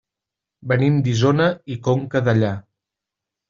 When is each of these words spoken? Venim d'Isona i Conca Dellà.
Venim 0.71 0.97
d'Isona 1.09 1.47
i 1.77 1.79
Conca 1.91 2.25
Dellà. 2.31 2.53